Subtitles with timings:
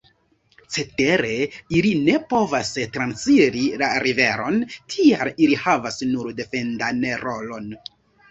[0.75, 1.33] Cetere
[1.79, 4.57] ili ne povas transiri la riveron;
[4.95, 7.69] tial ili havas nur defendan rolon.